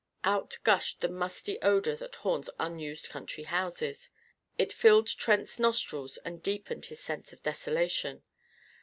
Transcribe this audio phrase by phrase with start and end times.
[0.23, 4.09] Out gushed the musty odour that haunts unused country houses.
[4.57, 8.23] It filled Trent's nostrils and deepened his sense of desolation.